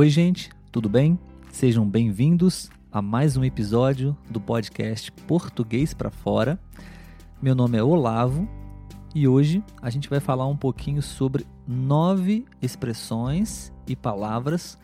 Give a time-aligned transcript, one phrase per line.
[0.00, 1.18] Oi, gente, tudo bem?
[1.52, 6.58] Sejam bem-vindos a mais um episódio do podcast Português para Fora.
[7.42, 8.48] Meu nome é Olavo
[9.14, 14.78] e hoje a gente vai falar um pouquinho sobre nove expressões e palavras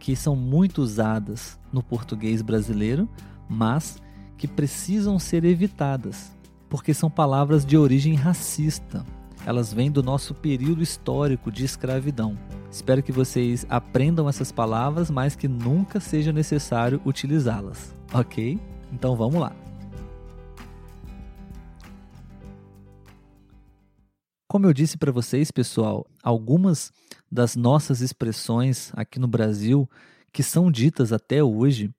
[0.00, 3.08] que são muito usadas no português brasileiro,
[3.48, 4.02] mas
[4.36, 6.36] que precisam ser evitadas,
[6.68, 9.06] porque são palavras de origem racista.
[9.46, 12.36] Elas vêm do nosso período histórico de escravidão.
[12.74, 18.58] Espero que vocês aprendam essas palavras, mas que nunca seja necessário utilizá-las, ok?
[18.92, 19.54] Então vamos lá.
[24.48, 26.90] Como eu disse para vocês, pessoal, algumas
[27.30, 29.88] das nossas expressões aqui no Brasil,
[30.32, 31.94] que são ditas até hoje,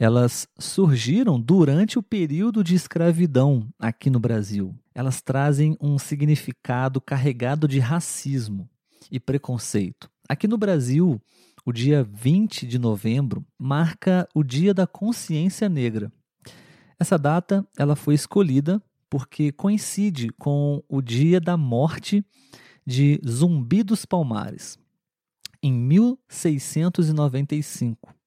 [0.00, 4.74] elas surgiram durante o período de escravidão aqui no Brasil.
[4.92, 8.68] Elas trazem um significado carregado de racismo
[9.10, 10.10] e preconceito.
[10.28, 11.20] Aqui no Brasil,
[11.64, 16.10] o dia 20 de novembro marca o Dia da Consciência Negra.
[16.98, 22.24] Essa data ela foi escolhida porque coincide com o dia da morte
[22.86, 24.78] de Zumbi dos Palmares,
[25.62, 28.17] em 1695.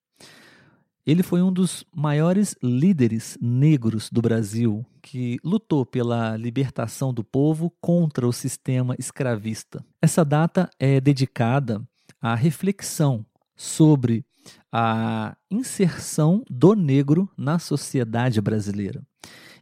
[1.12, 7.70] Ele foi um dos maiores líderes negros do Brasil que lutou pela libertação do povo
[7.82, 9.84] contra o sistema escravista.
[10.02, 11.86] Essa data é dedicada
[12.22, 13.26] à reflexão
[13.58, 14.24] sobre
[14.72, 19.04] a inserção do negro na sociedade brasileira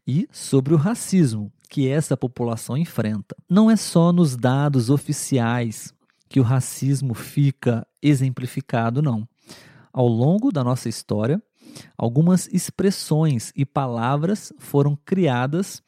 [0.05, 3.35] e sobre o racismo que essa população enfrenta.
[3.49, 5.91] Não é só nos dados oficiais
[6.29, 9.27] que o racismo fica exemplificado, não
[9.91, 11.41] ao longo da nossa história,
[11.97, 15.81] algumas expressões e palavras foram criadas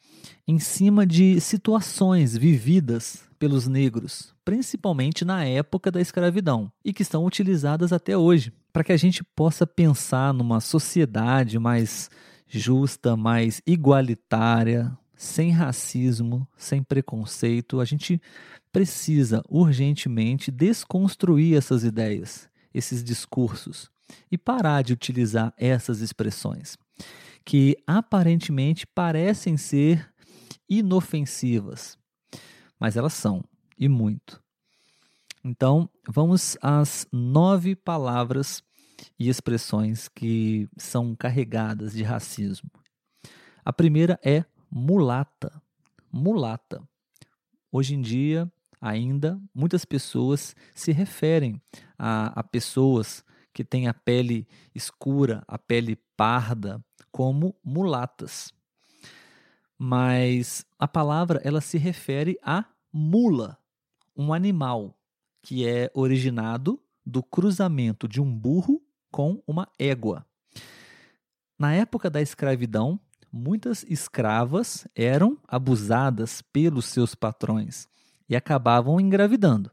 [0.46, 7.24] em cima de situações vividas pelos negros, principalmente na época da escravidão, e que estão
[7.24, 12.08] utilizadas até hoje, para que a gente possa pensar numa sociedade mais
[12.46, 17.80] justa, mais igualitária, sem racismo, sem preconceito.
[17.80, 18.20] A gente
[18.70, 23.90] precisa urgentemente desconstruir essas ideias, esses discursos
[24.30, 26.76] e parar de utilizar essas expressões,
[27.44, 30.12] que aparentemente parecem ser
[30.68, 31.98] inofensivas,
[32.78, 33.44] mas elas são,
[33.78, 34.42] e muito.
[35.44, 38.62] Então, vamos às nove palavras
[39.18, 42.70] e expressões que são carregadas de racismo.
[43.64, 45.60] A primeira é mulata.
[46.12, 46.82] Mulata.
[47.70, 48.50] Hoje em dia,
[48.82, 51.62] ainda, muitas pessoas se referem
[51.96, 58.52] a, a pessoas que têm a pele escura, a pele parda, como mulatas.
[59.78, 63.56] Mas a palavra ela se refere a mula,
[64.16, 64.98] um animal
[65.40, 70.26] que é originado do cruzamento de um burro com uma égua.
[71.58, 72.98] Na época da escravidão,
[73.30, 77.91] muitas escravas eram abusadas pelos seus patrões
[78.32, 79.70] e acabavam engravidando.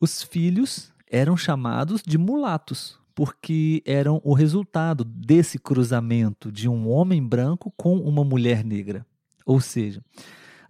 [0.00, 7.22] Os filhos eram chamados de mulatos, porque eram o resultado desse cruzamento de um homem
[7.22, 9.06] branco com uma mulher negra.
[9.44, 10.02] Ou seja,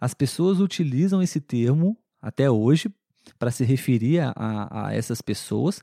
[0.01, 2.93] as pessoas utilizam esse termo até hoje
[3.39, 4.33] para se referir a,
[4.89, 5.81] a, essas pessoas,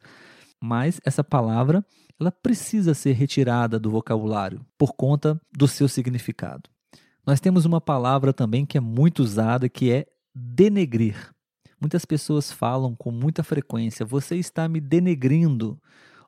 [0.59, 1.85] mas essa palavra
[2.19, 6.69] ela precisa ser retirada do vocabulário por conta do seu significado.
[7.25, 10.05] Nós temos uma palavra também que é muito usada que é
[10.40, 11.34] denegrir.
[11.80, 15.80] Muitas pessoas falam com muita frequência: você está me denegrindo,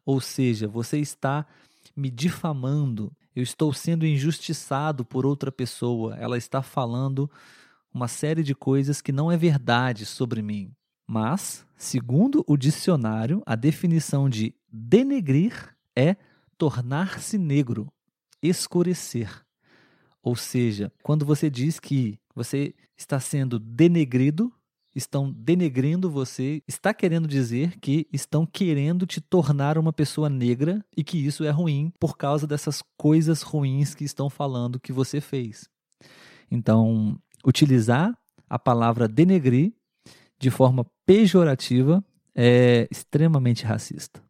[0.05, 1.45] ou seja, você está
[1.95, 7.29] me difamando, eu estou sendo injustiçado por outra pessoa, ela está falando
[7.93, 10.71] uma série de coisas que não é verdade sobre mim.
[11.05, 16.15] Mas, segundo o dicionário, a definição de denegrir é
[16.57, 17.91] tornar-se negro,
[18.41, 19.43] escurecer.
[20.23, 24.53] Ou seja, quando você diz que você está sendo denegrido,
[24.95, 31.03] estão denegrindo você, está querendo dizer que estão querendo te tornar uma pessoa negra e
[31.03, 35.69] que isso é ruim por causa dessas coisas ruins que estão falando que você fez.
[36.49, 38.17] Então, utilizar
[38.49, 39.73] a palavra denegrir
[40.37, 42.03] de forma pejorativa
[42.35, 44.21] é extremamente racista.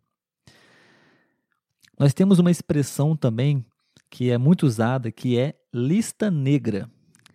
[1.98, 3.66] Nós temos uma expressão também
[4.10, 6.90] que é muito usada, que é lista negra.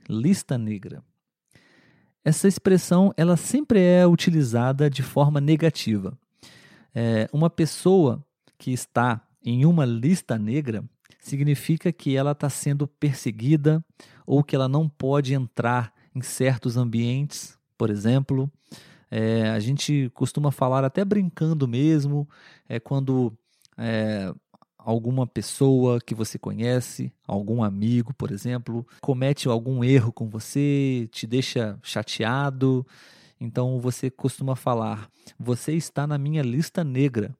[0.09, 1.03] Lista negra.
[2.25, 6.19] Essa expressão ela sempre é utilizada de forma negativa.
[6.95, 8.25] É, uma pessoa
[8.59, 10.85] que está em uma lista negra
[11.21, 13.85] significa que ela está sendo perseguida
[14.27, 18.51] ou que ela não pode entrar em certos ambientes, por exemplo.
[19.11, 22.29] É, a gente costuma falar até brincando mesmo,
[22.69, 23.33] é quando
[23.79, 24.35] é,
[24.87, 31.27] alguma pessoa que você conhece, algum amigo, por exemplo, comete algum erro com você, te
[31.27, 32.87] deixa chateado.
[33.41, 37.35] Então você costuma falar: Você está na minha lista negra.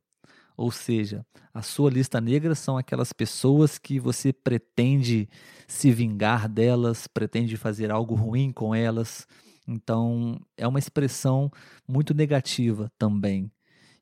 [0.57, 5.29] Ou seja, a sua lista negra são aquelas pessoas que você pretende
[5.69, 9.29] se vingar delas, pretende fazer algo ruim com elas.
[9.69, 11.53] Então, é uma expressão
[11.87, 13.53] muito negativa também.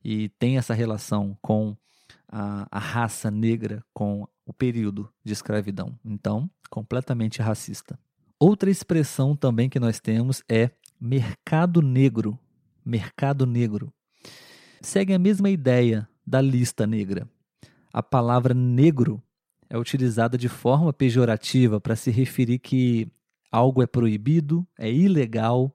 [0.02, 1.76] E tem essa relação com
[2.36, 5.96] a, a raça negra, com o período de escravidão.
[6.04, 7.96] Então, completamente racista.
[8.40, 10.70] Outra expressão também que nós temos é
[11.00, 12.36] mercado negro.
[12.84, 13.92] Mercado negro.
[14.82, 17.28] Segue a mesma ideia da lista negra.
[17.92, 19.22] A palavra negro
[19.70, 23.06] é utilizada de forma pejorativa para se referir que
[23.50, 25.72] algo é proibido, é ilegal,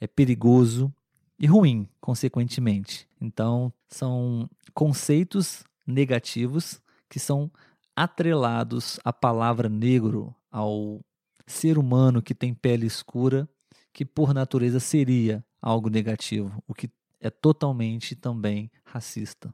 [0.00, 0.92] é perigoso
[1.38, 3.08] e ruim, consequentemente.
[3.20, 7.50] Então, são conceitos negativos que são
[7.94, 11.00] atrelados à palavra negro, ao
[11.46, 13.48] ser humano que tem pele escura,
[13.92, 16.88] que por natureza seria algo negativo, o que
[17.20, 19.52] é totalmente também racista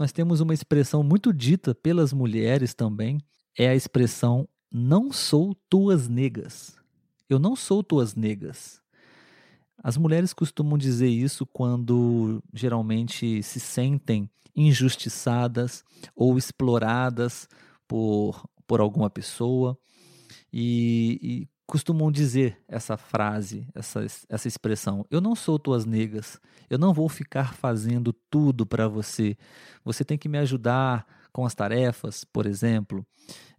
[0.00, 3.20] nós temos uma expressão muito dita pelas mulheres também,
[3.56, 6.74] é a expressão não sou tuas negas.
[7.28, 8.80] Eu não sou tuas negas.
[9.82, 15.84] As mulheres costumam dizer isso quando geralmente se sentem injustiçadas
[16.14, 17.48] ou exploradas
[17.88, 19.78] por, por alguma pessoa
[20.52, 26.78] e, e costumam dizer essa frase, essa, essa expressão: Eu não sou tuas negas, eu
[26.78, 29.36] não vou ficar fazendo tudo para você.
[29.84, 33.06] Você tem que me ajudar com as tarefas, por exemplo.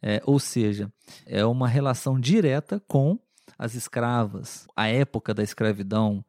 [0.02, 0.92] É, ou seja,
[1.26, 3.18] é uma relação direta com
[3.62, 6.26] as escravas, a época da escravidão,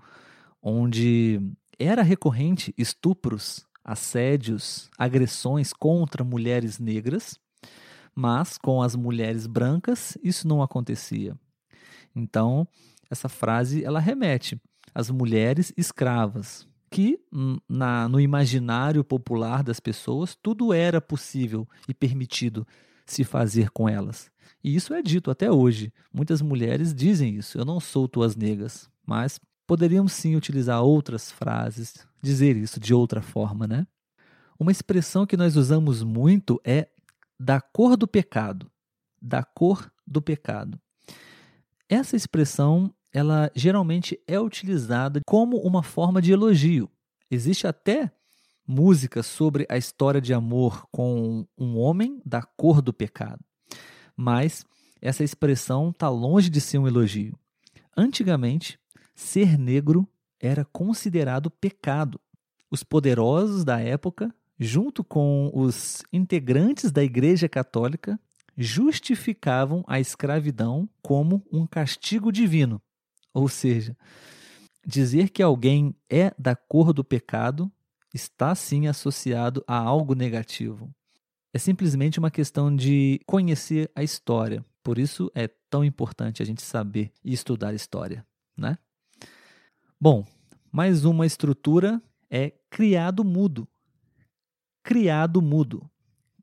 [0.62, 1.40] onde
[1.78, 7.40] era recorrente estupros, assédios, agressões contra mulheres negras,
[8.14, 11.34] mas com as mulheres brancas isso não acontecia.
[12.14, 12.68] Então,
[13.10, 14.60] essa frase ela remete
[14.94, 17.18] às mulheres escravas, que
[17.66, 22.66] na, no imaginário popular das pessoas tudo era possível e permitido
[23.06, 24.30] se fazer com elas.
[24.62, 25.92] E isso é dito até hoje.
[26.12, 27.58] Muitas mulheres dizem isso.
[27.58, 33.20] Eu não sou tuas negas, mas poderíamos sim utilizar outras frases, dizer isso de outra
[33.20, 33.86] forma, né?
[34.58, 36.88] Uma expressão que nós usamos muito é
[37.38, 38.70] da cor do pecado.
[39.20, 40.78] Da cor do pecado.
[41.88, 46.88] Essa expressão, ela geralmente é utilizada como uma forma de elogio.
[47.30, 48.12] Existe até
[48.66, 53.44] música sobre a história de amor com um homem da cor do pecado.
[54.16, 54.64] Mas
[55.00, 57.38] essa expressão está longe de ser um elogio.
[57.96, 58.78] Antigamente,
[59.14, 60.08] ser negro
[60.40, 62.20] era considerado pecado.
[62.70, 68.18] Os poderosos da época, junto com os integrantes da Igreja Católica,
[68.56, 72.80] justificavam a escravidão como um castigo divino.
[73.34, 73.96] Ou seja,
[74.86, 77.70] dizer que alguém é da cor do pecado
[78.12, 80.94] está sim associado a algo negativo.
[81.52, 84.64] É simplesmente uma questão de conhecer a história.
[84.82, 88.26] Por isso é tão importante a gente saber e estudar história,
[88.56, 88.78] né?
[90.00, 90.24] Bom,
[90.70, 93.68] mais uma estrutura é criado mudo.
[94.82, 95.88] Criado mudo.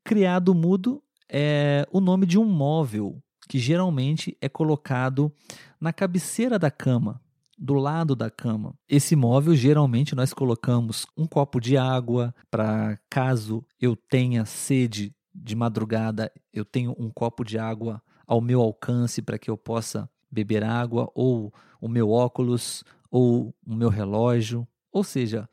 [0.04, 5.34] Criado mudo é o nome de um móvel que geralmente é colocado
[5.82, 7.20] na cabeceira da cama,
[7.60, 8.74] do lado da cama.
[8.88, 15.56] Esse móvel geralmente nós colocamos um copo de água para caso eu tenha sede de
[15.56, 20.64] madrugada, eu tenho um copo de água ao meu alcance para que eu possa beber
[20.64, 25.50] água ou o meu óculos ou o meu relógio, ou seja,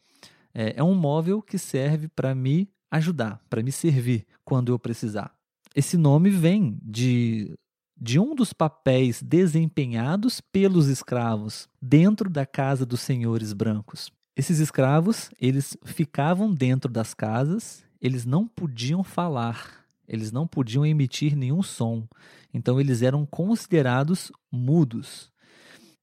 [0.55, 5.35] é, é um móvel que serve para me ajudar, para me servir quando eu precisar.
[5.75, 7.55] Esse nome vem de,
[7.97, 14.13] de um dos papéis desempenhados pelos escravos dentro da casa dos senhores brancos.
[14.37, 21.35] Esses escravos, eles ficavam dentro das casas, eles não podiam falar, eles não podiam emitir
[21.35, 22.07] nenhum som.
[22.53, 25.33] Então eles eram considerados mudos.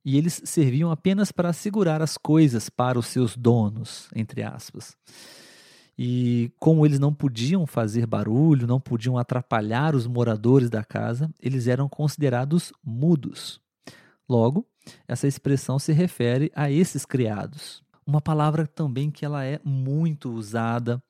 [0.05, 4.97] e eles serviam apenas para segurar as coisas para os seus donos, entre aspas.
[5.97, 11.67] E como eles não podiam fazer barulho, não podiam atrapalhar os moradores da casa, eles
[11.67, 13.61] eram considerados mudos.
[14.27, 14.65] Logo,
[15.07, 17.83] essa expressão se refere a esses criados.
[18.05, 21.01] Uma palavra também que ela é muito usada,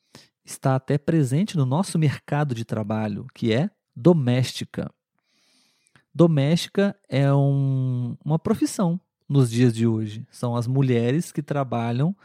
[0.46, 4.92] está até presente no nosso mercado de trabalho, que é doméstica.
[6.14, 10.28] Doméstica é um, uma profissão nos dias de hoje.
[10.30, 12.16] São as mulheres que trabalham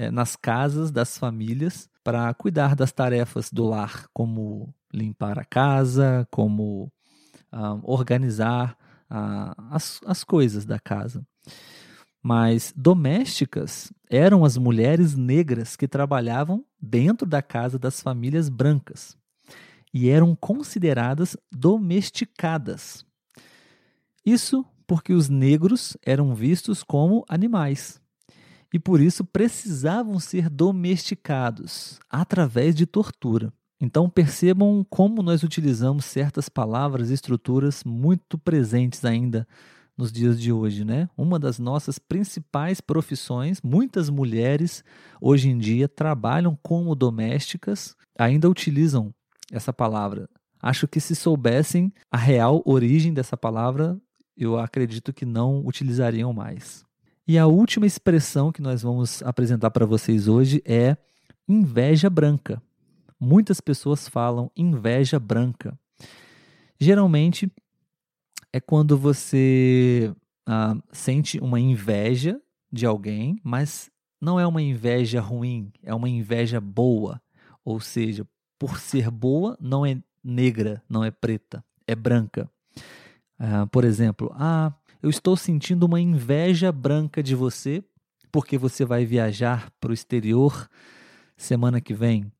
[0.00, 6.26] é, nas casas das famílias para cuidar das tarefas do lar, como limpar a casa,
[6.30, 6.90] como
[7.52, 8.78] ah, organizar
[9.10, 11.22] ah, as, as coisas da casa.
[12.22, 19.18] Mas domésticas eram as mulheres negras que trabalhavam dentro da casa das famílias brancas
[19.92, 23.04] e eram consideradas domesticadas.
[24.24, 27.99] Isso porque os negros eram vistos como animais
[28.72, 33.52] e por isso precisavam ser domesticados através de tortura.
[33.80, 39.48] Então percebam como nós utilizamos certas palavras e estruturas muito presentes ainda
[39.96, 41.08] nos dias de hoje, né?
[41.16, 44.84] Uma das nossas principais profissões, muitas mulheres
[45.20, 49.14] hoje em dia trabalham como domésticas, ainda utilizam
[49.50, 50.28] essa palavra.
[50.62, 53.98] Acho que se soubessem a real origem dessa palavra,
[54.36, 56.84] eu acredito que não utilizariam mais.
[57.30, 60.96] E a última expressão que nós vamos apresentar para vocês hoje é
[61.46, 62.60] inveja branca.
[63.20, 65.78] Muitas pessoas falam inveja branca.
[66.80, 67.48] Geralmente
[68.52, 70.12] é quando você
[70.44, 73.88] ah, sente uma inveja de alguém, mas
[74.20, 77.22] não é uma inveja ruim, é uma inveja boa.
[77.64, 78.26] Ou seja,
[78.58, 82.50] por ser boa, não é negra, não é preta, é branca.
[83.38, 84.72] Ah, por exemplo, ah,
[85.02, 87.82] eu estou sentindo uma inveja branca de você
[88.30, 90.68] porque você vai viajar para o exterior
[91.36, 92.30] semana que vem.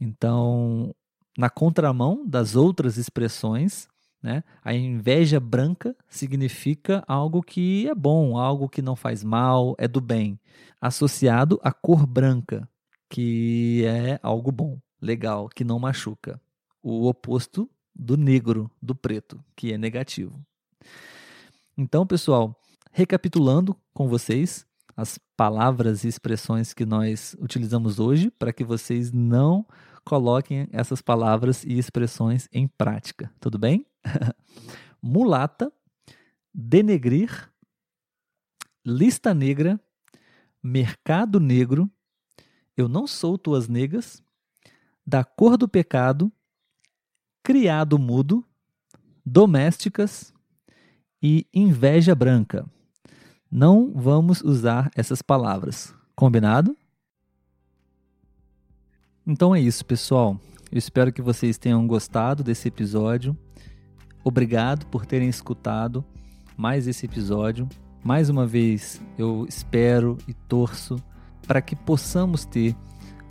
[0.00, 0.94] Então,
[1.36, 3.88] na contramão das outras expressões,
[4.22, 9.86] né, a inveja branca significa algo que é bom, algo que não faz mal, é
[9.86, 10.38] do bem,
[10.80, 12.68] associado à cor branca,
[13.10, 16.40] que é algo bom, legal, que não machuca.
[16.82, 20.44] O oposto do negro, do preto, que é negativo.
[21.76, 22.60] Então, pessoal,
[22.92, 24.64] recapitulando com vocês
[24.96, 29.66] as palavras e expressões que nós utilizamos hoje, para que vocês não
[30.04, 33.84] coloquem essas palavras e expressões em prática, tudo bem?
[35.02, 35.72] Mulata,
[36.52, 37.50] denegrir,
[38.86, 39.80] lista negra,
[40.62, 41.90] mercado negro,
[42.76, 44.22] eu não sou tuas negas,
[45.04, 46.32] da cor do pecado,
[47.42, 48.44] criado mudo,
[49.24, 50.33] domésticas,
[51.26, 52.66] e inveja branca.
[53.50, 55.94] Não vamos usar essas palavras.
[56.14, 56.76] Combinado?
[59.26, 60.38] Então é isso, pessoal.
[60.70, 63.34] Eu espero que vocês tenham gostado desse episódio.
[64.22, 66.04] Obrigado por terem escutado
[66.58, 67.66] mais esse episódio.
[68.02, 71.02] Mais uma vez, eu espero e torço
[71.46, 72.76] para que possamos ter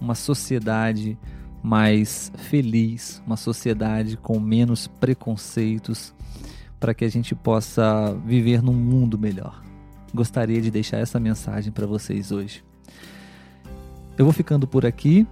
[0.02, 1.16] uma sociedade
[1.62, 6.12] mais feliz, uma sociedade com menos preconceitos,
[6.84, 9.64] para que a gente possa viver num mundo melhor.
[10.14, 12.62] Gostaria de deixar essa mensagem para vocês hoje.
[14.18, 15.26] Eu vou ficando por aqui.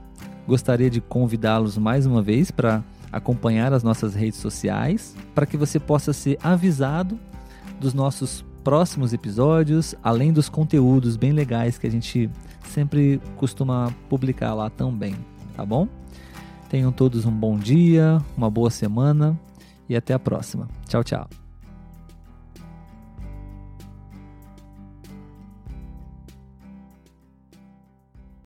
[0.48, 2.82] Gostaria de convidá-los mais uma vez para
[3.12, 7.20] acompanhar as nossas redes sociais, para que você possa ser avisado
[7.82, 12.30] dos nossos próximos episódios, além dos conteúdos bem legais que a gente
[12.70, 15.18] sempre costuma publicar lá também,
[15.58, 15.86] tá bom?
[16.70, 19.38] Tenham todos um bom dia, uma boa semana
[19.90, 20.70] e até a próxima.
[20.88, 21.41] Tchau, tchau.